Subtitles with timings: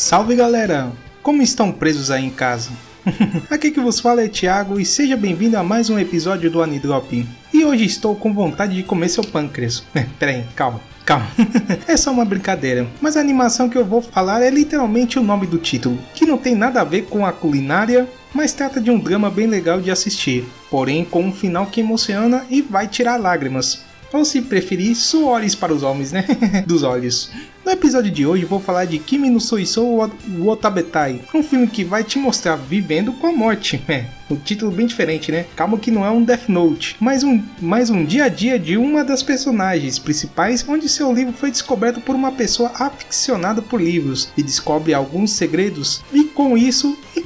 [0.00, 0.90] Salve galera!
[1.22, 2.70] Como estão presos aí em casa?
[3.50, 7.12] Aqui que vos fala é Thiago e seja bem-vindo a mais um episódio do Anidrop.
[7.52, 9.84] E hoje estou com vontade de comer seu pâncreas.
[10.18, 10.80] Pera aí, calma.
[11.04, 11.26] Calma,
[11.86, 12.88] é só uma brincadeira.
[12.98, 16.38] Mas a animação que eu vou falar é literalmente o nome do título, que não
[16.38, 19.90] tem nada a ver com a culinária, mas trata de um drama bem legal de
[19.90, 23.84] assistir, porém com um final que emociona e vai tirar lágrimas.
[24.12, 26.24] Ou se preferir, suores para os homens, né?
[26.66, 27.30] Dos olhos.
[27.64, 32.02] No episódio de hoje vou falar de Kimi no Soisou Wotabetai, um filme que vai
[32.02, 33.82] te mostrar vivendo com a morte.
[33.86, 35.44] É, o título bem diferente, né?
[35.56, 38.76] Calma que não é um Death Note, mas um, mais um dia a dia de
[38.76, 44.30] uma das personagens principais, onde seu livro foi descoberto por uma pessoa aficionada por livros
[44.36, 47.22] e descobre alguns segredos e com isso e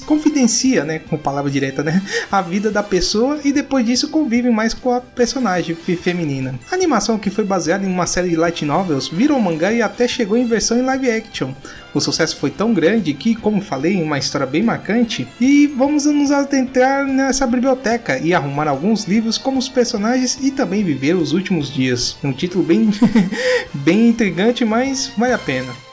[0.00, 2.02] confidencia, né, com palavra direta, né,
[2.32, 6.58] a vida da pessoa e depois disso convive mais com a personagem feminina.
[6.70, 10.08] A animação que foi baseada em uma série de light novels virou mangá e até
[10.08, 11.52] chegou em versão em live action.
[11.92, 16.30] O sucesso foi tão grande que, como falei, uma história bem marcante, e vamos nos
[16.30, 21.70] adentrar nessa biblioteca e arrumar alguns livros como os personagens e também viver os últimos
[21.70, 22.16] dias.
[22.24, 22.88] Um título bem,
[23.74, 25.87] bem intrigante, mas vale a pena.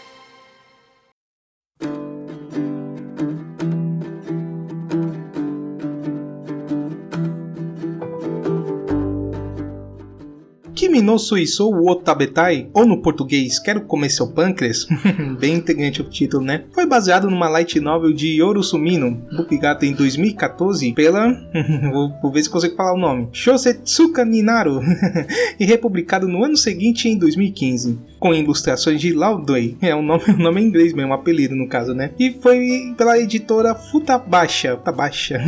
[10.96, 14.88] Kimi no Suisou Otabetai, ou no português Quero Comer Seu Pâncreas,
[15.38, 16.64] bem integrante o título, né?
[16.72, 21.34] Foi baseado numa light novel de Yoru Sumino, publicada em 2014 pela...
[21.92, 23.28] vou, vou, ver se consigo falar o nome.
[23.34, 24.80] Shosetsuka Ninaru,
[25.60, 30.38] e republicado no ano seguinte, em 2015 com ilustrações de Laudley, é o nome, o
[30.38, 32.10] nome em inglês mesmo, um apelido no caso, né?
[32.18, 35.40] E foi pela editora Futabasha, Futabasha.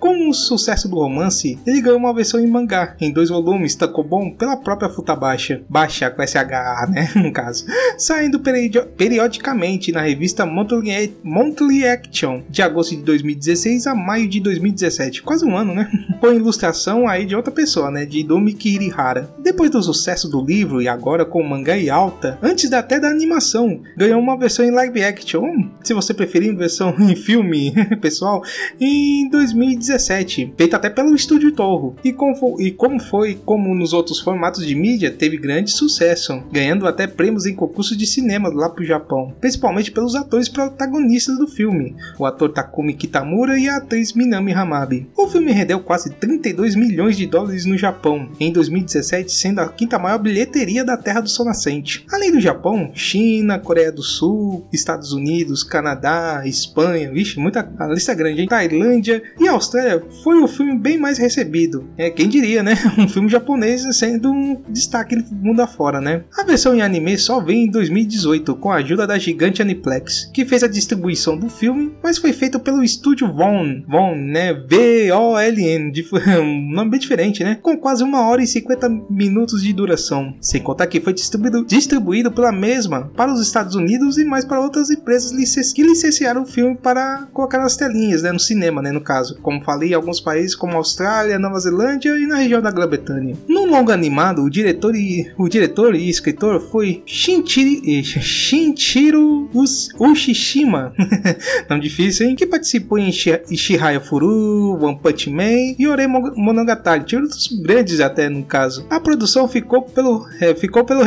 [0.00, 3.76] com o sucesso do romance, ele ganhou uma versão em mangá, em dois volumes,
[4.08, 7.66] bom pela própria Futabasha, Baixa com SHA, né, no caso,
[7.98, 15.22] saindo periodicamente na revista Monthly, Monthly Action, de agosto de 2016 a maio de 2017,
[15.22, 15.90] quase um ano, né?
[16.20, 19.28] Com ilustração aí de outra pessoa, né, de Domi Kirihara.
[19.38, 23.08] Depois do sucesso do livro e agora com o mangá e alta, antes até da
[23.08, 28.42] animação, ganhou uma versão em live action, se você preferir, versão em filme, pessoal,
[28.80, 31.96] em 2017, feita até pelo estúdio Torro.
[32.04, 37.46] E como foi, como nos outros formatos de mídia, teve grande sucesso, ganhando até prêmios
[37.46, 42.52] em concursos de cinema lá pro Japão, principalmente pelos atores protagonistas do filme, o ator
[42.52, 45.08] Takumi Kitamura e a atriz Minami Hamabe.
[45.16, 49.98] O filme rendeu quase 32 milhões de dólares no Japão em 2017, sendo a quinta
[49.98, 52.06] maior bilheteria da Terra do Sol Nascente.
[52.10, 58.12] Além do Japão, China, Coreia do Sul, Estados Unidos, Canadá, Espanha, vixe, muita a lista
[58.12, 58.48] é grande, hein?
[58.48, 61.88] Tailândia e Austrália foi o filme bem mais recebido.
[61.96, 62.74] É, quem diria, né?
[62.98, 66.24] Um filme japonês sendo um destaque mundo afora, né?
[66.38, 70.44] A versão em anime só veio em 2018 com a ajuda da gigante Aniplex, que
[70.44, 74.52] fez a distribuição do filme, mas foi feito pelo estúdio Von, Von, né?
[74.52, 75.92] V-O-L-N,
[76.40, 77.58] um nome bem diferente, né?
[77.60, 80.34] Com quase uma hora e 50 minutos de duração.
[80.40, 84.60] Sem contar que foi distribuído, distribuído pela mesma para os Estados Unidos e mais para
[84.60, 85.32] outras empresas
[85.72, 88.32] que licenciaram o filme para colocar nas telinhas, né?
[88.32, 88.92] No cinema, né?
[88.92, 89.38] No caso.
[89.42, 93.36] Como falei, alguns países como Austrália, Nova Zelândia e na região da Grã-Bretanha.
[93.48, 99.50] No longo animado, diretor e, o diretor e escritor foi Shinichiro, Shinichiro
[99.98, 100.92] Ushishima,
[101.68, 102.36] nome difícil, hein?
[102.36, 103.08] Que participou em
[103.50, 108.86] Ishihaya Furu, One Punch Man e Ore Monogatari, outros grandes até no caso.
[108.88, 111.02] A produção ficou pelo, é, ficou pelo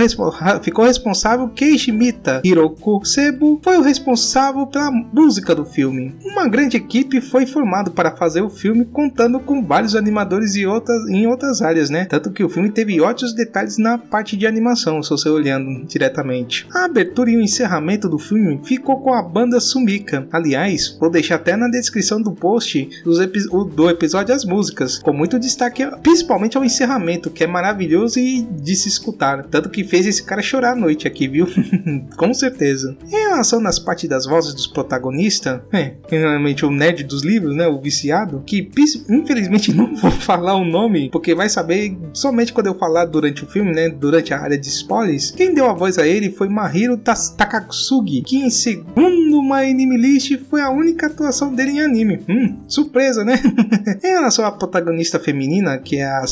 [0.62, 2.41] ficou responsável Keiichi Mita.
[2.44, 6.16] Hiroko Sebo foi o responsável pela música do filme.
[6.25, 11.09] Uma grande equipe foi formada para fazer o filme, contando com vários animadores e outras,
[11.09, 12.03] em outras áreas, né?
[12.06, 16.68] Tanto que o filme teve ótimos detalhes na parte de animação, se você olhando diretamente.
[16.74, 20.28] A abertura e o encerramento do filme ficou com a banda Sumika.
[20.31, 22.90] Aliás, vou deixar até na descrição do post
[23.22, 23.40] epi
[23.74, 28.75] do episódio as músicas, com muito destaque, principalmente ao encerramento, que é maravilhoso e de
[28.75, 29.44] se escutar.
[29.46, 31.48] Tanto que fez esse cara chorar à noite aqui, viu?
[32.18, 32.98] com certeza.
[33.06, 37.68] Em relação nas partes das vozes dos protagonistas, é, realmente o nerd dos livros, né?
[37.68, 38.69] O viciado, que
[39.10, 43.48] infelizmente não vou falar o nome, porque vai saber somente quando eu falar durante o
[43.48, 43.90] filme, né?
[43.90, 45.31] Durante a área de spoilers.
[45.31, 50.38] Quem deu a voz a ele foi Mahiro Takatsugi, que em segundo My Anime List
[50.50, 52.24] foi a única atuação dele em anime.
[52.30, 53.42] Hum, surpresa, né?
[54.04, 56.24] em relação à protagonista feminina, que é a,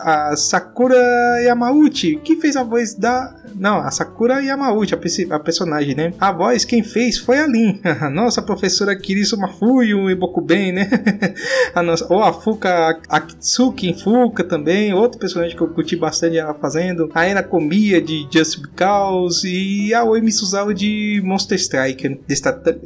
[0.00, 0.96] a Sakura
[1.42, 6.14] Yamauchi, que fez a voz da Não, a Sakura Yamauchi, a, a personagem, né?
[6.18, 7.80] A voz quem fez foi a Lin.
[8.12, 10.88] nossa professora Kirisu Mafuyu e Bokuben, né?
[11.74, 16.54] a nossa, ou a Fuka Akitsuki Fuka também, outro personagem que eu curti bastante ela
[16.54, 17.10] fazendo.
[17.14, 22.18] A Ena Komiya de Just Because e a Oi Misuzawa de Monster Striker.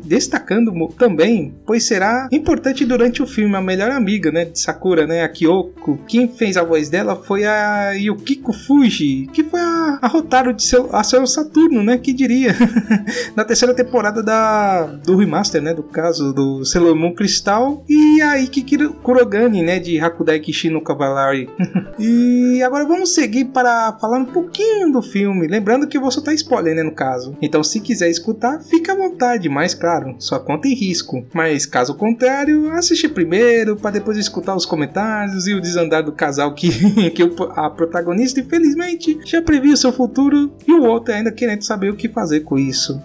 [0.05, 5.23] destacando também, pois será importante durante o filme, a melhor amiga, né, de Sakura, né,
[5.23, 5.99] a Kyoko.
[6.07, 10.63] Quem fez a voz dela foi a Yukiko Fuji, que foi a, a Rotaro de
[10.63, 12.55] seu, a seu Saturno, né, que diria.
[13.35, 18.39] Na terceira temporada da, do remaster, né, do caso do Sailor Moon Crystal e a
[18.39, 21.49] Iki Kurogani, né, de Hakudai Kishino Cavalari.
[21.99, 26.75] e agora vamos seguir para falar um pouquinho do filme, lembrando que vou soltar spoiler,
[26.75, 27.35] né, no caso.
[27.41, 31.25] Então se quiser escutar, fica à vontade, mas claro, só conta em risco.
[31.33, 36.55] Mas caso contrário, assiste primeiro para depois escutar os comentários e o desandar do casal
[36.55, 36.69] que,
[37.11, 37.23] que
[37.57, 42.09] a protagonista infelizmente já previu seu futuro e o outro ainda querendo saber o que
[42.09, 43.01] fazer com isso.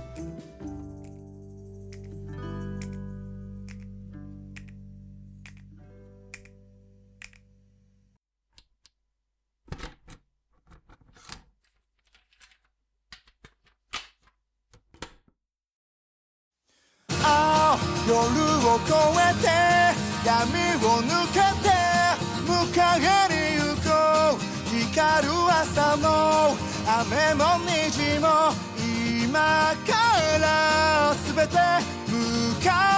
[18.10, 18.18] 夜を
[18.88, 18.90] 越
[19.22, 19.46] えて
[20.26, 20.42] 闇
[20.84, 21.70] を抜けて
[22.44, 23.88] 迎えに行こ
[24.36, 24.40] う。
[24.70, 26.06] 光る朝も
[26.88, 28.26] 雨も虹も
[29.30, 29.94] 今か
[30.40, 31.54] ら全て
[32.08, 32.89] 迎え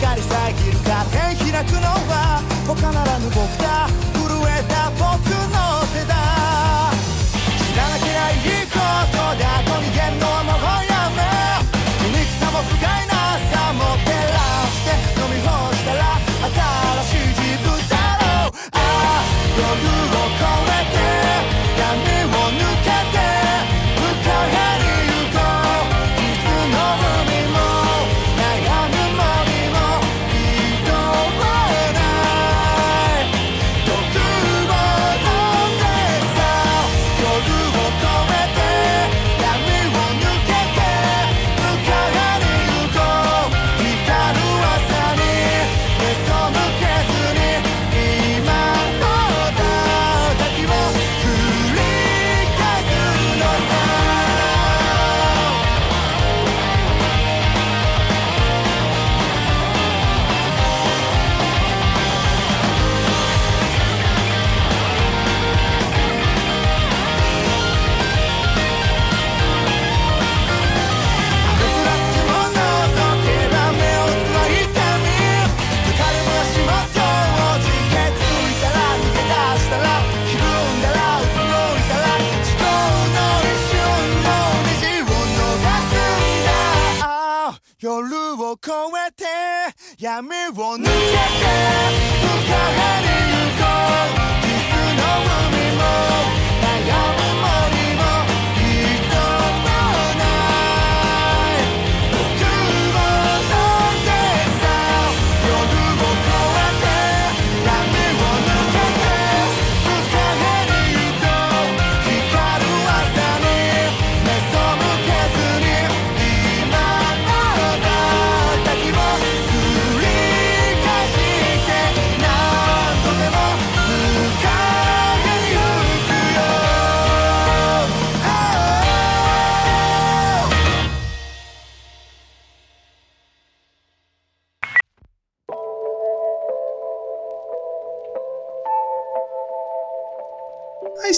[0.00, 0.26] 光遮
[0.70, 3.88] るカーテン開くのは他ならぬ僕だ。
[4.12, 5.15] 震えた僕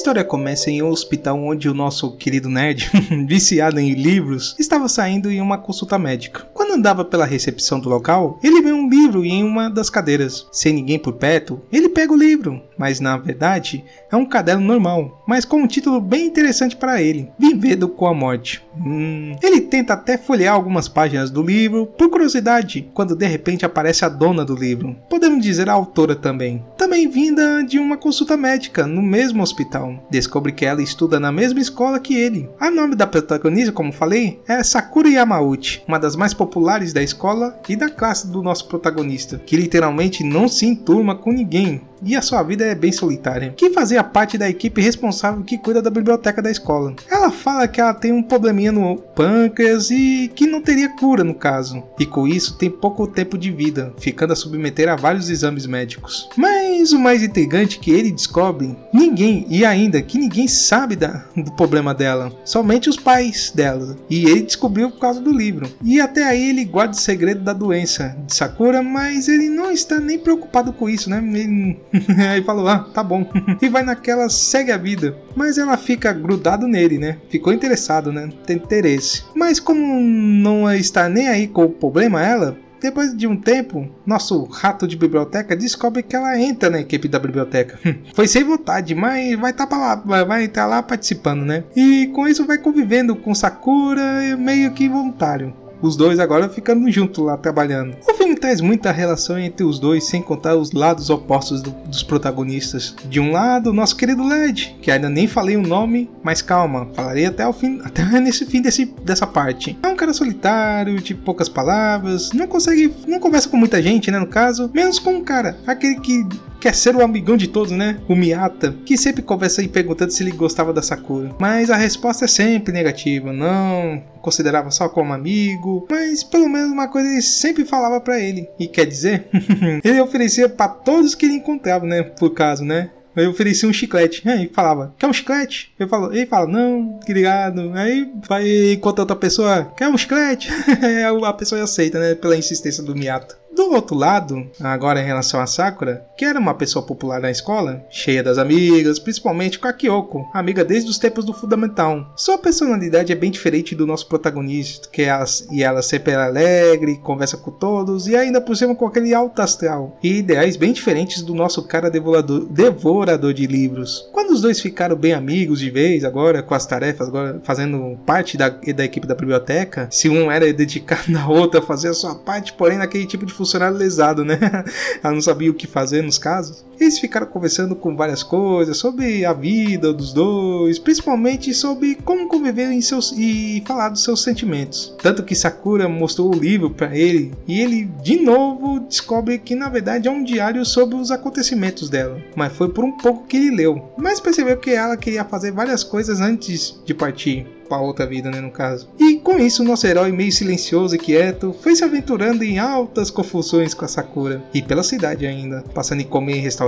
[0.08, 2.90] história começa em um hospital onde o nosso querido nerd,
[3.28, 6.46] viciado em livros, estava saindo em uma consulta médica.
[6.54, 10.46] Quando andava pela recepção do local, ele vê um livro em uma das cadeiras.
[10.50, 15.22] Sem ninguém por perto, ele pega o livro, mas na verdade é um caderno normal,
[15.26, 18.62] mas com um título bem interessante para ele: Vivedo com a Morte.
[18.78, 19.36] Hum.
[19.42, 24.08] Ele tenta até folhear algumas páginas do livro por curiosidade, quando de repente aparece a
[24.08, 29.02] dona do livro, podemos dizer a autora também, também vinda de uma consulta médica no
[29.02, 29.97] mesmo hospital.
[30.10, 32.48] Descobre que ela estuda na mesma escola que ele.
[32.60, 37.58] O nome da protagonista, como falei, é Sakura Yamauchi, uma das mais populares da escola
[37.68, 42.22] e da classe do nosso protagonista, que literalmente não se enturma com ninguém, e a
[42.22, 46.42] sua vida é bem solitária, que fazia parte da equipe responsável que cuida da biblioteca
[46.42, 46.94] da escola.
[47.10, 51.34] Ela fala que ela tem um probleminha no pâncreas e que não teria cura no
[51.34, 55.66] caso, e com isso tem pouco tempo de vida, ficando a submeter a vários exames
[55.66, 56.28] médicos.
[56.36, 61.52] Mas o mais intrigante que ele descobre, ninguém, e ainda que ninguém sabe da, do
[61.52, 65.70] problema dela, somente os pais dela, e ele descobriu por causa do livro.
[65.82, 70.00] E até aí ele guarda o segredo da doença de Sakura, mas ele não está
[70.00, 71.18] nem preocupado com isso, né?
[71.18, 71.78] Ele
[72.30, 73.28] Aí falou, ah, tá bom.
[73.60, 75.16] e vai naquela, segue a vida.
[75.34, 77.18] Mas ela fica grudado nele, né?
[77.28, 78.28] Ficou interessado, né?
[78.46, 79.24] Tem interesse.
[79.34, 84.44] Mas como não está nem aí com o problema ela, depois de um tempo, nosso
[84.44, 87.78] rato de biblioteca descobre que ela entra na equipe da biblioteca.
[88.14, 91.64] Foi sem vontade, mas vai estar tá lá, vai estar lá participando, né?
[91.74, 97.24] E com isso vai convivendo com Sakura meio que voluntário os dois agora ficando juntos
[97.24, 97.96] lá trabalhando.
[98.08, 102.02] O filme traz muita relação entre os dois, sem contar os lados opostos do, dos
[102.02, 102.94] protagonistas.
[103.08, 107.26] De um lado, nosso querido Led, que ainda nem falei o nome, mas calma, falarei
[107.26, 109.78] até o fim, até nesse fim desse, dessa parte.
[109.82, 114.18] É um cara solitário, de poucas palavras, não consegue, não conversa com muita gente, né,
[114.18, 116.26] no caso, menos com um cara, aquele que
[116.60, 117.98] quer ser o amigão de todos, né?
[118.08, 121.34] O Miata, que sempre conversa aí perguntando se ele gostava da Sakura.
[121.38, 126.88] Mas a resposta é sempre negativa, não considerava só como amigo, mas pelo menos uma
[126.88, 128.48] coisa ele sempre falava para ele.
[128.58, 129.28] E quer dizer,
[129.82, 132.02] ele oferecia para todos que ele encontrava, né?
[132.02, 132.90] Por caso, né?
[133.16, 134.28] Eu oferecia um chiclete.
[134.28, 135.72] Aí falava, quer um chiclete?
[135.78, 137.72] Eu falo, ele fala, não, ligado.
[137.74, 140.50] Aí vai encontrar outra pessoa, quer um chiclete?
[141.24, 142.14] a pessoa aceita, né?
[142.14, 143.36] Pela insistência do Miata.
[143.58, 147.84] Do outro lado, agora em relação a Sakura, que era uma pessoa popular na escola,
[147.90, 152.14] cheia das amigas, principalmente com a Kyoko, amiga desde os tempos do Fundamental.
[152.16, 156.98] Sua personalidade é bem diferente do nosso protagonista, que ela, e ela sempre é alegre,
[156.98, 161.20] conversa com todos e ainda por cima com aquele alto astral, e ideais bem diferentes
[161.22, 164.08] do nosso cara devorador, devorador de livros.
[164.12, 168.36] Quando os dois ficaram bem amigos de vez, agora com as tarefas, agora fazendo parte
[168.36, 172.14] da, da equipe da biblioteca, se um era dedicado na outra a fazer a sua
[172.14, 174.38] parte, porém naquele tipo de função funcionário lesado, né?
[175.02, 176.64] Ela não sabia o que fazer nos casos.
[176.80, 182.70] Eles ficaram conversando com várias coisas sobre a vida dos dois, principalmente sobre como conviver
[182.70, 184.94] em seus e falar dos seus sentimentos.
[185.02, 189.68] Tanto que Sakura mostrou o livro para ele e ele de novo descobre que na
[189.68, 192.20] verdade é um diário sobre os acontecimentos dela.
[192.36, 193.92] Mas foi por um pouco que ele leu.
[193.96, 198.40] Mas percebeu que ela queria fazer várias coisas antes de partir para outra vida, né,
[198.40, 198.88] no caso.
[198.98, 203.74] E com isso, nosso herói, meio silencioso e quieto, foi se aventurando em altas confusões
[203.74, 206.67] com a Sakura e pela cidade ainda, passando em comer em restaurantes,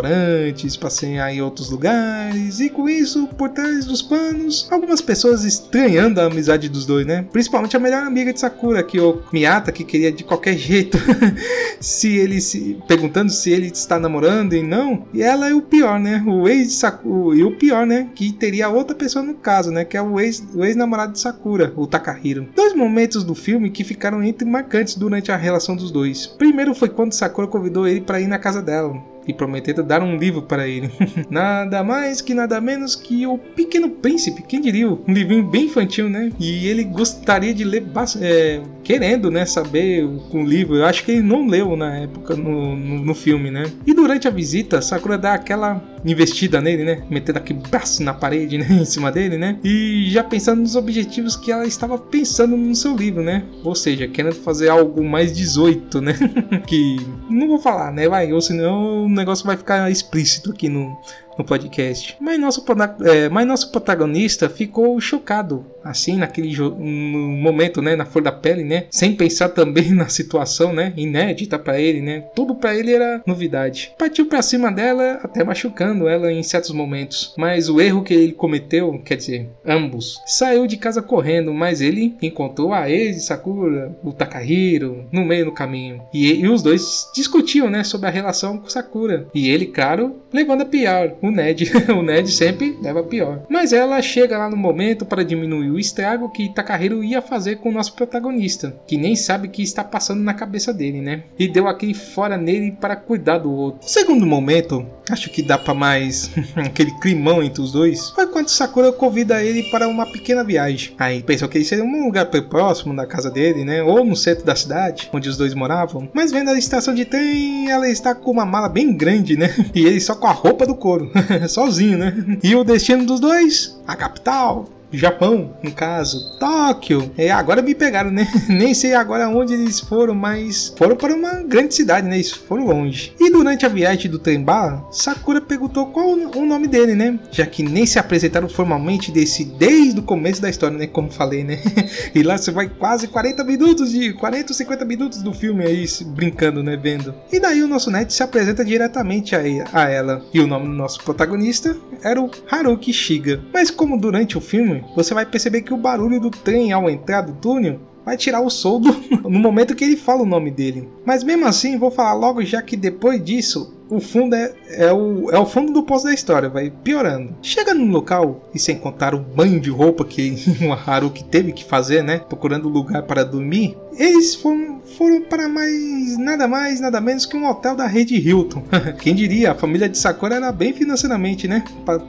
[0.77, 6.25] passear em outros lugares, e com isso, por trás dos panos, algumas pessoas estranhando a
[6.25, 7.27] amizade dos dois, né?
[7.33, 10.99] Principalmente a melhor amiga de Sakura, que o Miyata, que queria de qualquer jeito
[11.81, 15.99] se ele se perguntando se ele está namorando e não, e ela é o pior,
[15.99, 16.23] né?
[16.27, 18.09] O ex de Sakura, e o pior, né?
[18.15, 19.85] Que teria outra pessoa no caso, né?
[19.85, 22.49] Que é o ex, o ex namorado de Sakura, o Takahiro.
[22.55, 26.27] Dois momentos do filme que ficaram entre marcantes durante a relação dos dois.
[26.27, 30.17] Primeiro foi quando Sakura convidou ele para ir na casa dela e prometendo dar um
[30.17, 30.91] livro para ele.
[31.31, 34.89] nada mais que nada menos que o Pequeno Príncipe, quem diria?
[34.89, 36.33] Um livrinho bem infantil, né?
[36.39, 37.85] E ele gostaria de ler,
[38.21, 40.77] é, querendo, né, saber o, o, livro.
[40.77, 43.65] Eu acho que ele não leu na época no, no, no, filme, né?
[43.87, 47.03] E durante a visita, Sakura dá aquela investida nele, né?
[47.11, 48.67] Metendo aquele braço na parede, né?
[48.71, 49.59] em cima dele, né?
[49.63, 53.45] E já pensando nos objetivos que ela estava pensando no seu livro, né?
[53.65, 56.15] Ou seja, querendo fazer algo mais 18, né?
[56.67, 56.97] que
[57.29, 58.09] não vou falar, né?
[58.09, 60.97] Vai, ou senão negócio vai ficar explícito aqui no,
[61.37, 62.17] no podcast.
[62.21, 62.65] Mas nosso,
[63.03, 68.85] é, mas nosso protagonista ficou chocado, assim, naquele momento, né, na flor da pele, né,
[68.91, 73.93] sem pensar também na situação, né, inédita para ele, né, tudo para ele era novidade.
[73.99, 77.35] Partiu para cima dela, até machucando ela em certos momentos.
[77.37, 82.17] Mas o erro que ele cometeu, quer dizer, ambos, saiu de casa correndo, mas ele
[82.21, 86.03] encontrou a ex Sakura, o Takahiro, no meio do caminho.
[86.13, 89.27] E, e os dois discutiam, né, sobre a relação com Sakura.
[89.35, 91.17] E ele, claro, levando a pior.
[91.23, 91.71] O o Ned.
[91.97, 93.43] o Ned sempre leva pior.
[93.49, 97.71] Mas ela chega lá no momento para diminuir o estrago que Takahiro ia fazer com
[97.71, 101.23] o nosso protagonista, que nem sabe o que está passando na cabeça dele, né?
[101.39, 103.81] E deu aquele fora nele para cuidar do outro.
[103.83, 108.49] No segundo momento, acho que dá para mais aquele climão entre os dois, foi quando
[108.49, 110.95] Sakura convida ele para uma pequena viagem.
[110.99, 113.83] Aí pensou que ele seria um lugar próximo da casa dele, né?
[113.83, 116.09] Ou no centro da cidade, onde os dois moravam.
[116.13, 119.51] Mas vendo a estação de trem, ela está com uma mala bem grande, né?
[119.75, 121.10] E ele só com a roupa do couro.
[121.49, 122.39] sozinho, né?
[122.43, 123.79] E o destino dos dois?
[123.87, 124.69] A capital.
[124.93, 127.11] Japão, no caso, Tóquio.
[127.17, 128.27] É, agora me pegaram, né?
[128.49, 132.17] Nem sei agora onde eles foram, mas foram para uma grande cidade, né?
[132.17, 133.15] Eles foram longe.
[133.21, 137.19] E durante a viagem do trem bala, Sakura perguntou qual o nome dele, né?
[137.31, 140.87] Já que nem se apresentaram formalmente desse desde o começo da história, né?
[140.87, 141.61] Como falei, né?
[142.15, 145.87] E lá você vai quase 40 minutos de 40 ou 50 minutos do filme aí
[146.07, 146.77] brincando, né?
[146.77, 147.15] Vendo.
[147.33, 149.41] E daí o nosso net se apresenta diretamente a,
[149.73, 150.25] a ela.
[150.33, 153.41] E o nome do nosso protagonista era o Haruki Shiga.
[153.53, 157.23] Mas como durante o filme você vai perceber que o barulho do trem ao entrar
[157.23, 160.89] do túnel vai tirar o soldo no momento que ele fala o nome dele.
[161.05, 165.31] Mas mesmo assim, vou falar logo já que depois disso, o fundo é, é, o,
[165.31, 167.35] é o fundo do poço da história, vai piorando.
[167.43, 171.65] Chega no local e sem contar o banho de roupa que o Haruki teve que
[171.65, 172.19] fazer, né?
[172.19, 177.49] Procurando lugar para dormir, eles foram, foram para mais nada mais, nada menos que um
[177.49, 178.63] hotel da rede Hilton.
[179.01, 181.65] Quem diria, a família de Sakura era bem financeiramente, né?
[181.85, 182.01] Pra,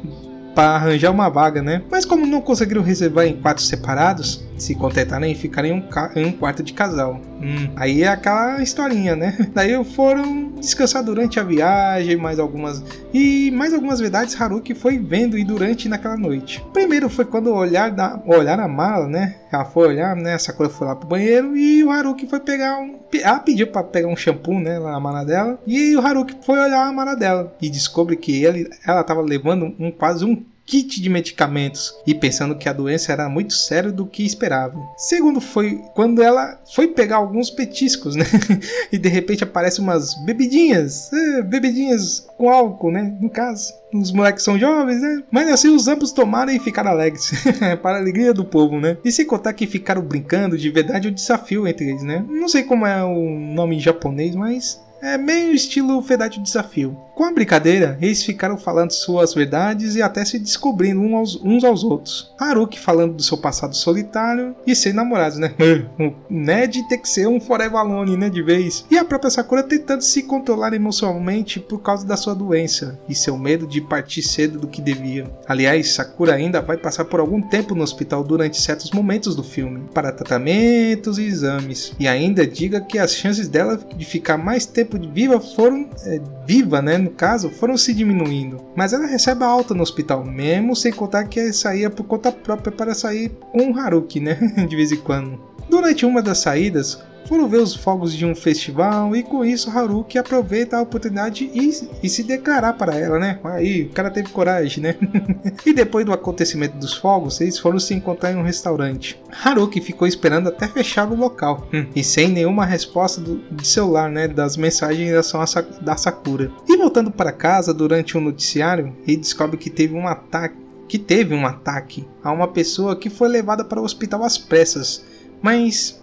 [0.55, 1.81] para arranjar uma vaga, né?
[1.89, 5.83] Mas como não conseguiram reservar em quartos separados, se contentaram em ficar em um,
[6.15, 7.19] em um quarto de casal.
[7.41, 9.49] Hum, aí é aquela historinha, né?
[9.53, 15.37] Daí foram descansar durante a viagem, mais algumas e mais algumas verdades Haruki foi vendo
[15.37, 16.63] e durante naquela noite.
[16.71, 19.35] Primeiro foi quando olhar da olhar a mala, né?
[19.51, 20.35] Ela foi olhar, né?
[20.35, 23.83] A Sakura foi lá pro banheiro e o Haruki foi pegar um ela pediu para
[23.83, 25.59] pegar um shampoo, né, lá na mala dela.
[25.67, 29.75] E o Haruki foi olhar a mala dela e descobre que ele, ela tava levando
[29.77, 34.05] um quase um kit de medicamentos e pensando que a doença era muito séria do
[34.05, 34.79] que esperava.
[34.95, 38.23] Segundo foi quando ela foi pegar alguns petiscos, né?
[38.89, 43.13] e de repente aparecem umas bebidinhas, é, bebidinhas com álcool, né?
[43.19, 45.21] No caso, os moleques são jovens, né?
[45.29, 47.29] Mas assim os ambos tomaram e ficaram alegres,
[47.83, 48.95] para a alegria do povo, né?
[49.03, 52.25] E sem contar que ficaram brincando de verdade o desafio entre eles, né?
[52.29, 56.95] Não sei como é o nome em japonês, mas é meio estilo Verdade Desafio.
[57.21, 61.63] Com a brincadeira, eles ficaram falando suas verdades e até se descobrindo uns aos, uns
[61.63, 62.33] aos outros.
[62.39, 65.53] Haruki falando do seu passado solitário e ser namorados, né?
[65.99, 68.27] o Ned tem que ser um Forever Alone, né?
[68.27, 68.87] De vez.
[68.89, 73.37] E a própria Sakura tentando se controlar emocionalmente por causa da sua doença e seu
[73.37, 75.29] medo de partir cedo do que devia.
[75.47, 79.83] Aliás, Sakura ainda vai passar por algum tempo no hospital durante certos momentos do filme
[79.93, 81.93] para tratamentos e exames.
[81.99, 86.81] E ainda diga que as chances dela de ficar mais tempo viva foram é, viva,
[86.81, 88.61] né, caso, foram se diminuindo.
[88.75, 92.71] Mas ela recebe a alta no hospital, mesmo sem contar que saía por conta própria
[92.71, 94.35] para sair com o Haruki, né,
[94.67, 95.39] de vez em quando.
[95.69, 100.17] Durante uma das saídas, foram ver os fogos de um festival e com isso Haruki
[100.17, 101.69] aproveita a oportunidade e,
[102.03, 103.39] e se declarar para ela, né?
[103.43, 104.95] Aí o cara teve coragem, né?
[105.65, 109.19] e depois do acontecimento dos fogos, eles foram se encontrar em um restaurante.
[109.43, 114.09] Haruki ficou esperando até fechar o local hum, e sem nenhuma resposta do, de celular,
[114.09, 114.27] né?
[114.27, 115.45] Das mensagens em relação a,
[115.81, 116.51] da Sakura.
[116.67, 121.33] E voltando para casa durante um noticiário, ele descobre que teve um ataque que teve
[121.33, 125.05] um ataque a uma pessoa que foi levada para o hospital às pressas
[125.41, 126.01] mas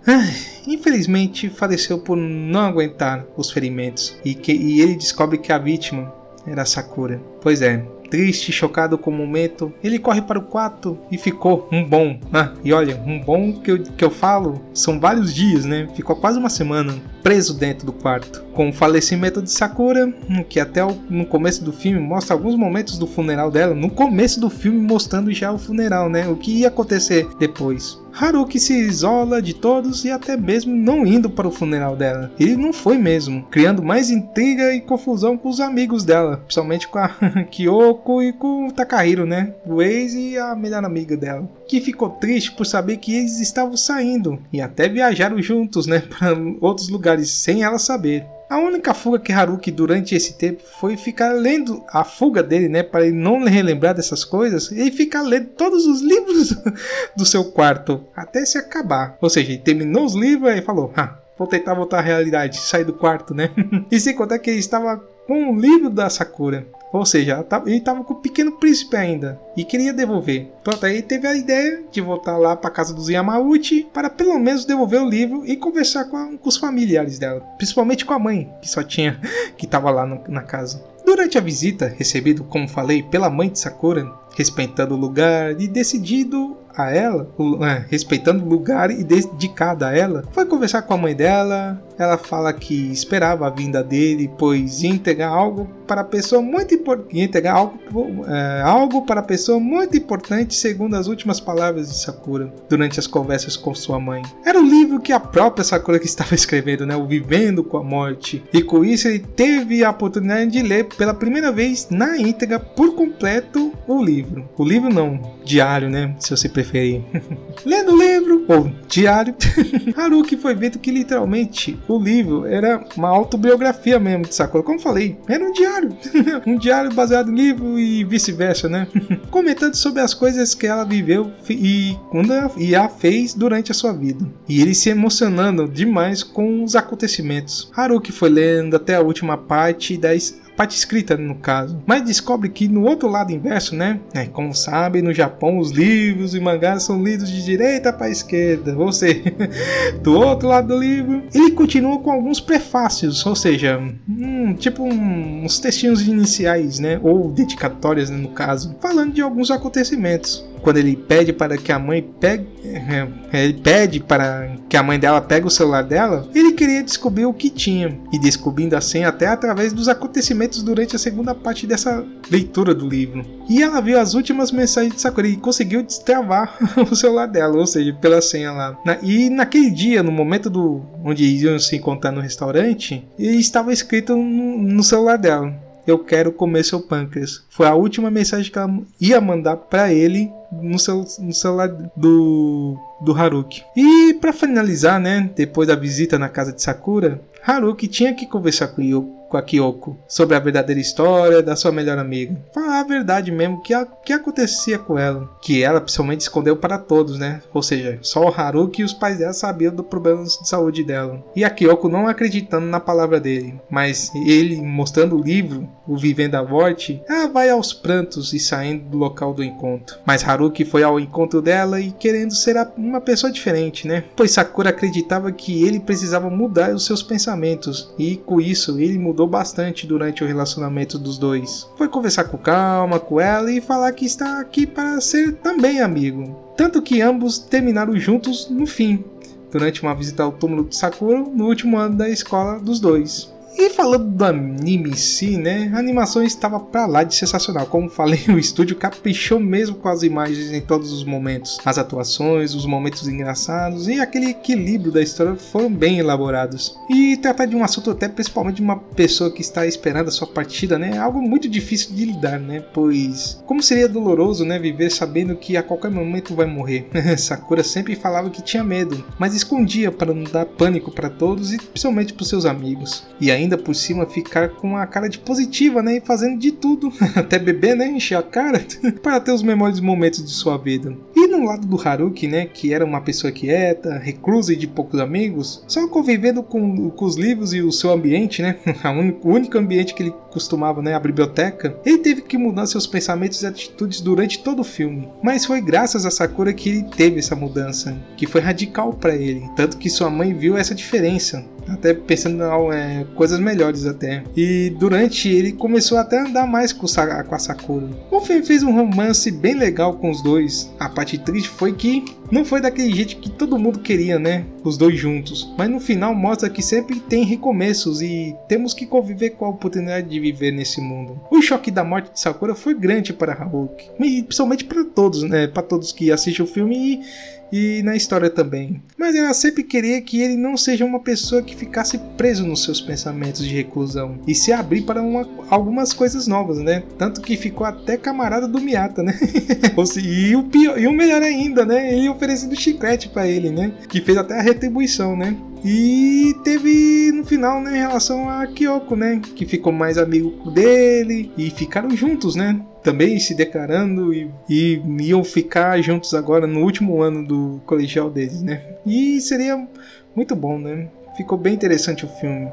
[0.67, 6.13] infelizmente faleceu por não aguentar os ferimentos e, que, e ele descobre que a vítima
[6.47, 7.21] era Sakura.
[7.41, 11.85] Pois é, triste, chocado com o momento, ele corre para o quarto e ficou um
[11.85, 12.19] bom.
[12.33, 15.89] Ah, e olha, um bom que eu, que eu falo são vários dias, né?
[15.95, 18.43] Ficou quase uma semana preso dentro do quarto.
[18.53, 20.13] Com o falecimento de Sakura,
[20.49, 24.51] que até no começo do filme mostra alguns momentos do funeral dela, no começo do
[24.51, 26.29] filme mostrando já o funeral, né?
[26.29, 27.99] O que ia acontecer depois.
[28.21, 32.33] Haruki se isola de todos e até mesmo não indo para o funeral dela.
[32.39, 36.99] Ele não foi mesmo, criando mais intriga e confusão com os amigos dela, principalmente com
[36.99, 37.09] a
[37.49, 39.55] Kyoko e com o Takahiro, né?
[39.65, 41.49] O ex e a melhor amiga dela.
[41.69, 46.37] Que ficou triste por saber que eles estavam saindo e até viajaram juntos, né, para
[46.61, 48.27] outros lugares sem ela saber.
[48.51, 52.83] A única fuga que Haruki durante esse tempo foi ficar lendo a fuga dele, né,
[52.83, 56.55] para ele não relembrar dessas coisas, e ficar lendo todos os livros
[57.15, 59.19] do seu quarto até se acabar.
[59.21, 62.85] Ou seja, ele terminou os livros e falou: "Ah, vou tentar voltar à realidade, sair
[62.85, 63.51] do quarto, né?"
[63.91, 66.67] e sem contar que ele estava com o livro da Sakura.
[66.91, 70.51] Ou seja, ele estava com o Pequeno Príncipe ainda e queria devolver.
[70.65, 74.65] Pronto, aí teve a ideia de voltar lá para casa dos Yamauchi para pelo menos
[74.65, 78.51] devolver o livro e conversar com, a, com os familiares dela, principalmente com a mãe,
[78.63, 79.21] que só tinha,
[79.59, 80.83] que estava lá no, na casa.
[81.05, 86.57] Durante a visita, recebido, como falei, pela mãe de Sakura, respeitando o lugar e decidido
[86.75, 87.29] a ela,
[87.67, 92.17] é, respeitando o lugar e dedicado a ela, foi conversar com a mãe dela ela
[92.17, 97.19] fala que esperava a vinda dele, pois ia entregar algo para a pessoa muito importante,
[97.19, 97.79] entregar algo,
[98.27, 103.07] é, algo para a pessoa muito importante, segundo as últimas palavras de Sakura durante as
[103.07, 104.23] conversas com sua mãe.
[104.45, 107.83] Era o livro que a própria Sakura que estava escrevendo, né, o Vivendo com a
[107.83, 108.45] Morte.
[108.53, 112.95] E com isso ele teve a oportunidade de ler pela primeira vez na íntegra por
[112.95, 114.49] completo o livro.
[114.57, 117.03] O livro não, diário, né, se você preferir.
[117.65, 119.35] Lendo o livro ou diário,
[119.97, 124.63] Haruki foi vendo que literalmente o livro era uma autobiografia mesmo de Sakura.
[124.63, 125.97] Como falei, era um diário.
[126.47, 128.87] um diário baseado em livro e vice-versa, né?
[129.31, 133.93] Comentando sobre as coisas que ela viveu e quando e a fez durante a sua
[133.93, 134.27] vida.
[134.49, 137.71] E ele se emocionando demais com os acontecimentos.
[137.75, 140.15] Haruki foi lendo até a última parte da
[140.59, 144.01] parte escrita no caso, mas descobre que no outro lado inverso, né?
[144.13, 148.77] É, como sabe, no Japão os livros e mangás são lidos de direita para esquerda,
[148.77, 149.23] ou seja,
[150.03, 155.45] do outro lado do livro, ele continua com alguns prefácios, ou seja, hum, tipo um,
[155.45, 156.99] uns textinhos iniciais, né?
[157.05, 161.79] Ou dedicatórias, né, no caso, falando de alguns acontecimentos quando ele pede para que a
[161.79, 166.53] mãe pegue, é, ele pede para que a mãe dela pegue o celular dela, ele
[166.53, 171.35] queria descobrir o que tinha e descobrindo assim até através dos acontecimentos durante a segunda
[171.35, 173.25] parte dessa leitura do livro.
[173.49, 176.57] E ela viu as últimas mensagens de Sakura e conseguiu destravar
[176.91, 178.79] o celular dela, ou seja, pela senha lá.
[179.03, 184.59] E naquele dia, no momento do onde iam se encontrar no restaurante, estava escrito no,
[184.59, 187.43] no celular dela eu quero comer seu pâncreas.
[187.51, 192.77] Foi a última mensagem que ela ia mandar para ele no, seu, no celular do,
[193.01, 193.63] do Haruki.
[193.77, 198.69] E para finalizar, né, depois da visita na casa de Sakura, Haruki tinha que conversar
[198.69, 202.37] com Yoko com a Kyoko sobre a verdadeira história da sua melhor amiga.
[202.53, 205.29] Falar a verdade mesmo, que, a, que acontecia com ela.
[205.43, 207.43] Que ela principalmente escondeu para todos, né?
[207.53, 211.23] Ou seja, só o Haruki e os pais dela sabiam dos problemas de saúde dela.
[211.35, 213.61] E a Kyoko não acreditando na palavra dele.
[213.71, 218.85] Mas ele mostrando o livro, o Vivendo a Morte, ela vai aos prantos e saindo
[218.85, 219.99] do local do encontro.
[220.07, 224.05] Mas Haruki foi ao encontro dela e querendo ser uma pessoa diferente, né?
[224.17, 227.93] Pois Sakura acreditava que ele precisava mudar os seus pensamentos.
[227.99, 231.69] E com isso, ele mudou mudou bastante durante o relacionamento dos dois.
[231.77, 236.55] Foi conversar com calma com ela e falar que está aqui para ser também amigo.
[236.57, 239.05] Tanto que ambos terminaram juntos no fim,
[239.51, 243.37] durante uma visita ao túmulo de Sakura no último ano da escola dos dois.
[243.61, 245.69] E falando do anime em si, né?
[245.75, 247.67] A animação estava pra lá de sensacional.
[247.67, 251.59] Como falei, o estúdio caprichou mesmo com as imagens em todos os momentos.
[251.65, 256.77] As atuações, os momentos engraçados e aquele equilíbrio da história foram bem elaborados.
[256.89, 260.29] E tratar de um assunto até principalmente de uma pessoa que está esperando a sua
[260.29, 260.97] partida, né?
[260.97, 262.61] Algo muito difícil de lidar, né?
[262.73, 264.57] Pois como seria doloroso, né?
[264.57, 266.89] Viver sabendo que a qualquer momento vai morrer.
[267.19, 271.59] Sakura sempre falava que tinha medo, mas escondia para não dar pânico para todos e
[271.59, 273.05] principalmente para seus amigos.
[273.21, 275.97] E ainda ainda por cima ficar com a cara de positiva, né?
[275.97, 277.89] E fazendo de tudo, até beber, né?
[277.89, 278.63] Encher a cara,
[279.03, 280.95] para ter os melhores momentos de sua vida.
[281.17, 282.47] E no lado do Haruki, né?
[282.47, 287.17] Que era uma pessoa quieta, reclusa e de poucos amigos, só convivendo com, com os
[287.17, 288.57] livros e o seu ambiente, né?
[289.25, 290.95] o único ambiente que ele costumava, né?
[290.95, 291.79] A biblioteca.
[291.85, 295.09] Ele teve que mudar seus pensamentos e atitudes durante todo o filme.
[295.23, 299.49] Mas foi graças a Sakura que ele teve essa mudança, que foi radical para ele.
[299.57, 304.23] Tanto que sua mãe viu essa diferença até pensando em é, coisas melhores até.
[304.37, 307.89] E durante ele começou até a andar mais com, com a Sakura.
[308.11, 310.71] O filme fez um romance bem legal com os dois.
[310.79, 314.45] A parte triste foi que não foi daquele jeito que todo mundo queria, né?
[314.65, 315.53] Os dois juntos.
[315.57, 320.09] Mas no final mostra que sempre tem recomeços e temos que conviver com a oportunidade
[320.09, 321.21] de viver nesse mundo.
[321.31, 323.91] O choque da morte de Sakura foi grande para Haruki.
[323.99, 325.47] E principalmente para todos, né?
[325.47, 328.83] Para todos que assistem o filme e e na história também.
[328.97, 332.81] Mas ela sempre queria que ele não seja uma pessoa que ficasse preso nos seus
[332.81, 336.83] pensamentos de reclusão e se abrir para uma, algumas coisas novas, né?
[336.97, 339.19] Tanto que ficou até camarada do Miata, né?
[340.03, 341.93] e, o pior, e o melhor ainda, né?
[341.97, 343.73] Ele oferecendo chiclete para ele, né?
[343.89, 345.37] Que fez até a retribuição, né?
[345.65, 351.33] E teve no final, né, em relação a Kyoko, né, que ficou mais amigo dele
[351.37, 352.61] e ficaram juntos, né?
[352.83, 358.41] Também se declarando e, e iam ficar juntos agora no último ano do colegial deles,
[358.43, 358.63] né?
[358.87, 359.67] E seria
[360.15, 360.89] muito bom, né?
[361.17, 362.49] Ficou bem interessante o filme.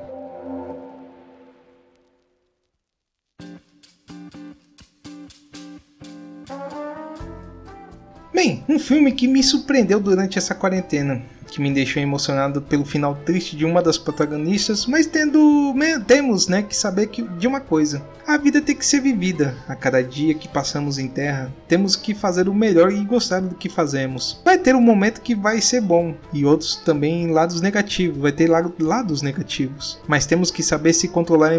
[8.36, 13.16] Bem, um filme que me surpreendeu durante essa quarentena que me deixou emocionado pelo final
[13.26, 15.74] triste de uma das protagonistas, mas tendo
[16.08, 18.04] temos, né, que saber que de uma coisa.
[18.28, 19.56] A vida tem que ser vivida.
[19.68, 23.54] A cada dia que passamos em terra, temos que fazer o melhor e gostar do
[23.54, 24.42] que fazemos.
[24.44, 28.50] Vai ter um momento que vai ser bom e outros também lados negativos, vai ter
[28.80, 30.00] lados negativos.
[30.08, 31.54] Mas temos que saber se controlar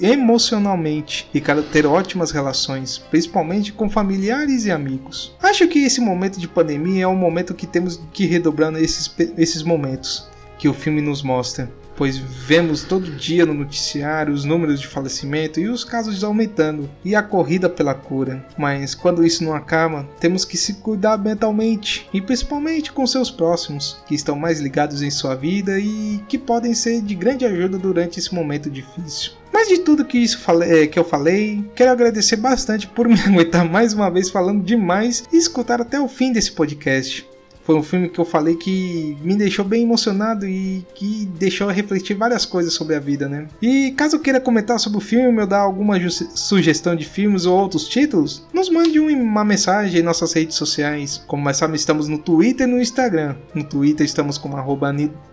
[0.00, 5.36] emocionalmente e ter ótimas relações, principalmente com familiares e amigos.
[5.42, 9.62] Acho que esse momento de pandemia é um momento que temos que redobrar esses, esses
[9.62, 11.70] momentos que o filme nos mostra
[12.00, 17.14] pois vemos todo dia no noticiário os números de falecimento e os casos aumentando e
[17.14, 18.42] a corrida pela cura.
[18.56, 24.02] Mas quando isso não acaba, temos que se cuidar mentalmente e principalmente com seus próximos,
[24.06, 28.18] que estão mais ligados em sua vida e que podem ser de grande ajuda durante
[28.18, 29.32] esse momento difícil.
[29.52, 33.68] Mas de tudo que isso falei, que eu falei, quero agradecer bastante por me aguentar
[33.68, 37.28] mais uma vez falando demais e escutar até o fim desse podcast.
[37.64, 42.14] Foi um filme que eu falei que me deixou bem emocionado e que deixou refletir
[42.14, 43.46] várias coisas sobre a vida, né?
[43.60, 45.96] E caso queira comentar sobre o filme ou dar alguma
[46.34, 51.22] sugestão de filmes ou outros títulos, nos mande uma mensagem em nossas redes sociais.
[51.26, 53.36] Como mais sabe, estamos no Twitter e no Instagram.
[53.54, 54.92] No Twitter estamos como arroba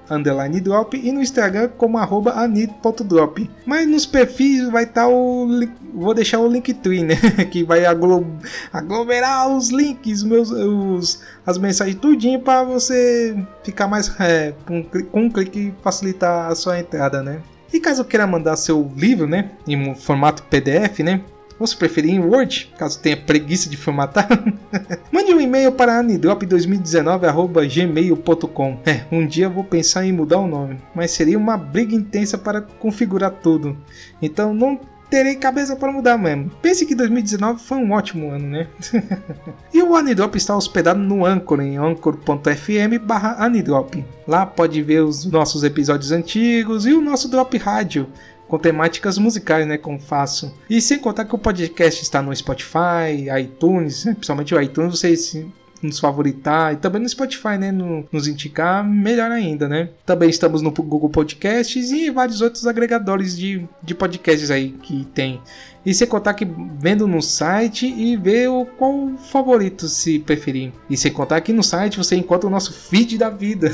[0.09, 3.49] underline drop e no Instagram como arroba anit.drop.
[3.65, 5.47] Mas nos perfis vai estar tá o.
[5.93, 7.15] Vou deixar o Linktree, né?
[7.51, 8.25] que vai aglo
[8.71, 14.13] aglomerar os links, meus, os, as mensagens tudinho para você ficar mais.
[14.19, 17.41] É, com, com um clique facilitar a sua entrada, né?
[17.71, 21.21] E caso queira mandar seu livro, né, em formato PDF, né,
[21.59, 24.27] ou se preferir em Word, caso tenha preguiça de formatar,
[25.11, 28.79] mande um e-mail para anidrop2019.gmail.com.
[28.85, 32.61] É, um dia vou pensar em mudar o nome, mas seria uma briga intensa para
[32.61, 33.75] configurar tudo.
[34.21, 36.51] Então não terei cabeça para mudar mesmo.
[36.61, 38.67] Pense que 2019 foi um ótimo ano, né?
[39.73, 44.05] e o Anidrop está hospedado no Anchor, em anchor.fm barra Anidrop.
[44.27, 48.07] Lá pode ver os nossos episódios antigos e o nosso Drop Rádio,
[48.47, 50.53] com temáticas musicais, né, como faço.
[50.69, 55.45] E sem contar que o podcast está no Spotify, iTunes, né, principalmente o iTunes, vocês
[55.81, 59.89] nos favoritar e também no Spotify, né, no, nos indicar, melhor ainda, né.
[60.05, 65.41] Também estamos no Google Podcasts e vários outros agregadores de, de podcasts aí que tem.
[65.88, 66.45] E sem contar que
[66.78, 70.73] vendo no site e ver o qual favorito se preferir.
[70.89, 73.71] E sem contar que no site você encontra o nosso feed da vida.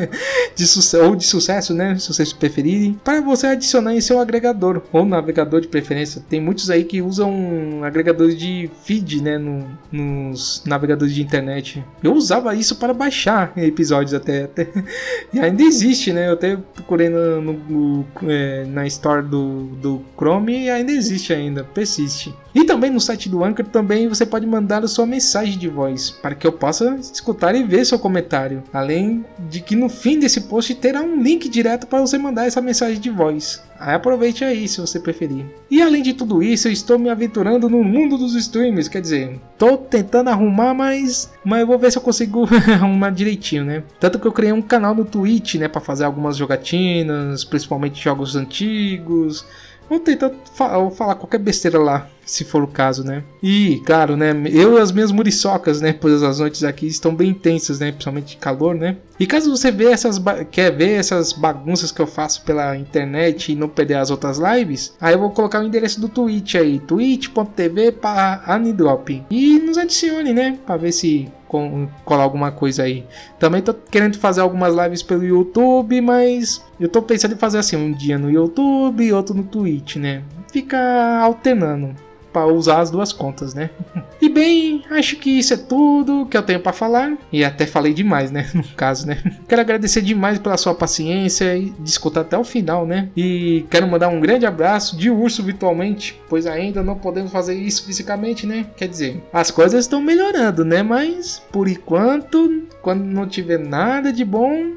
[0.54, 1.98] de ou de sucesso, né?
[1.98, 3.00] Se vocês preferirem.
[3.02, 6.22] Para você adicionar em seu agregador ou navegador de preferência.
[6.28, 9.38] Tem muitos aí que usam agregadores de feed, né?
[9.38, 11.82] No, nos navegadores de internet.
[12.02, 14.44] Eu usava isso para baixar episódios até.
[14.44, 14.68] até.
[15.32, 16.28] E ainda existe, né?
[16.28, 21.32] Eu até procurei no, no, no é, na store do, do Chrome e ainda existe
[21.32, 22.34] ainda ainda persiste.
[22.54, 26.10] E também no site do Anchor também você pode mandar a sua mensagem de voz
[26.10, 28.62] para que eu possa escutar e ver seu comentário.
[28.72, 32.60] Além de que no fim desse post terá um link direto para você mandar essa
[32.60, 33.62] mensagem de voz.
[33.78, 35.44] Aí aproveite aí se você preferir.
[35.70, 39.40] E além de tudo isso, eu estou me aventurando no mundo dos streams, quer dizer,
[39.52, 43.82] estou tentando arrumar, mas mas eu vou ver se eu consigo arrumar direitinho, né?
[43.98, 48.36] Tanto que eu criei um canal no Twitch, né, para fazer algumas jogatinas, principalmente jogos
[48.36, 49.44] antigos
[49.88, 53.22] Vou tentar fa falar qualquer besteira lá, se for o caso, né?
[53.42, 54.32] E, claro, né?
[54.50, 55.92] Eu e as minhas muriçocas, né?
[55.92, 57.92] Pois as noites aqui estão bem intensas, né?
[57.92, 58.96] Principalmente de calor, né?
[59.18, 60.20] E caso você vê essas
[60.50, 64.94] quer ver essas bagunças que eu faço pela internet e não perder as outras lives,
[65.00, 69.22] aí eu vou colocar o endereço do Twitch aí, twitch.tv para Anidrop.
[69.30, 70.58] E nos adicione, né?
[70.66, 71.28] Para ver se
[72.04, 73.04] colar alguma coisa aí.
[73.38, 77.76] Também tô querendo fazer algumas lives pelo YouTube, mas eu tô pensando em fazer assim,
[77.76, 80.22] um dia no YouTube e outro no Twitch, né?
[80.52, 81.94] Fica alternando
[82.34, 83.70] para usar as duas contas, né?
[84.22, 87.14] E bem, acho que isso é tudo que eu tenho para falar.
[87.30, 88.48] E até falei demais, né?
[88.54, 89.22] No caso, né?
[89.46, 93.10] Quero agradecer demais pela sua paciência e de escutar até o final, né?
[93.14, 97.84] E quero mandar um grande abraço de urso virtualmente, pois ainda não podemos fazer isso
[97.84, 98.66] fisicamente, né?
[98.76, 100.82] Quer dizer, as coisas estão melhorando, né?
[100.82, 104.72] Mas por enquanto, quando não tiver nada de bom,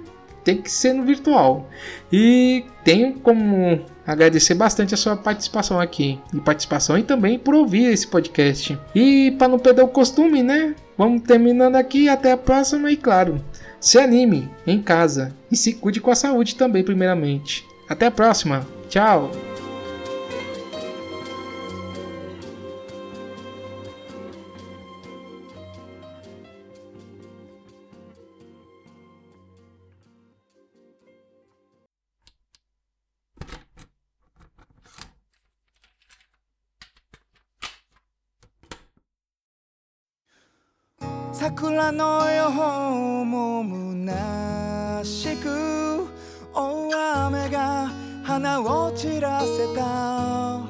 [0.47, 1.67] tem que ser no virtual.
[2.09, 6.17] E tenho como agradecer bastante a sua participação aqui.
[6.33, 8.79] E participação e também por ouvir esse podcast.
[8.95, 10.73] E para não perder o costume, né?
[10.97, 12.07] Vamos terminando aqui.
[12.07, 12.89] Até a próxima.
[12.89, 13.43] E claro,
[13.77, 15.35] se anime em casa.
[15.51, 17.65] E se cuide com a saúde também, primeiramente.
[17.89, 18.65] Até a próxima.
[18.87, 19.56] Tchau.
[41.47, 46.05] 桜のようもむなしく
[46.53, 47.89] 大雨が
[48.21, 50.57] 花を散らせた。
[50.59, 50.65] あ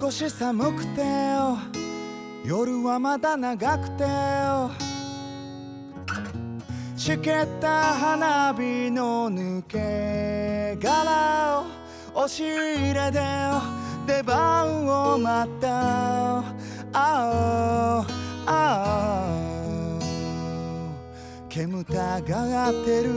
[0.00, 1.02] 少し寒くて
[2.46, 4.04] 夜はまだ長くて
[6.96, 11.79] しけった花火の抜け殻を
[12.22, 13.18] 押し入れで
[14.06, 16.38] 出番を待った。
[16.42, 16.42] あ
[16.92, 18.06] あ
[18.46, 19.26] あ
[21.48, 23.10] 煙たがってる。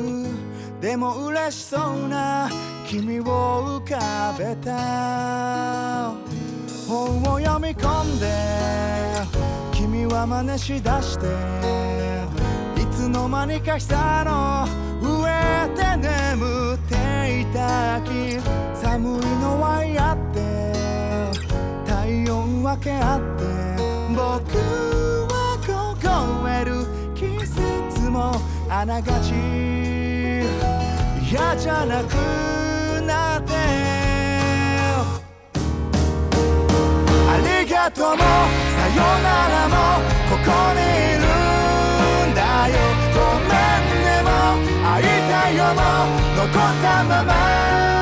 [0.79, 2.49] でも嬉しそうな
[2.87, 6.13] 君を浮かべた。
[6.87, 8.27] 本を読み込んで
[9.73, 11.25] 君は真似しだして
[12.79, 14.65] いつの間にか久の
[15.01, 18.37] 上で眠っていた秋
[19.03, 20.39] 寒いのは嫌って
[21.85, 23.43] 体温分け合って
[24.15, 24.23] 僕
[25.27, 28.31] は凍える季節も
[28.69, 29.33] あながち
[31.29, 32.15] 嫌じゃなく
[33.05, 33.51] なって。
[37.27, 38.23] ありがとうもさ
[38.87, 39.75] よならも
[40.31, 41.27] ここにいる
[42.31, 42.39] んだ
[42.69, 42.73] よ。
[43.13, 44.31] ごめんねも
[44.87, 45.81] 会いたいよも
[46.37, 47.92] 残ったまま。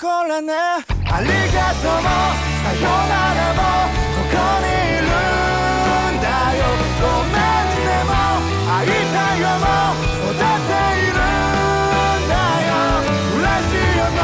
[0.00, 0.54] これね。
[0.54, 1.98] ありがとう。
[1.98, 3.60] もさよならも
[4.14, 6.62] ここにいるんだよ。
[7.02, 7.42] ごめん
[7.82, 8.14] ねも
[8.70, 9.66] 会いたいよも
[10.22, 12.70] 育ているんだよ。
[13.34, 14.22] 嬉しいよも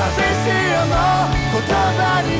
[0.00, 0.96] 寂しいよも
[1.52, 2.39] 言葉に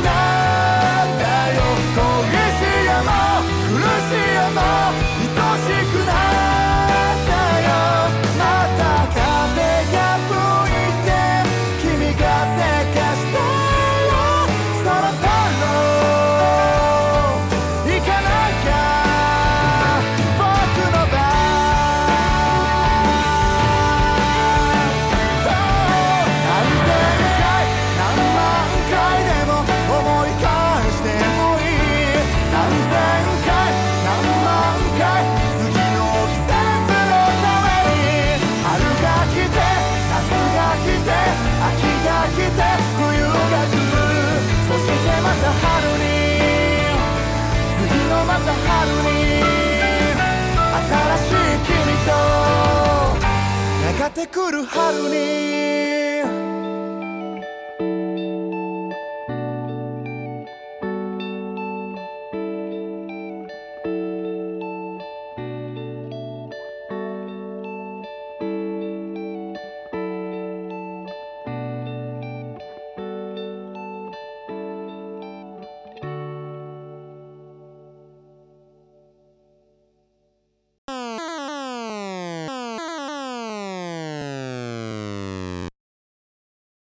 [54.21, 56.00] てくる春に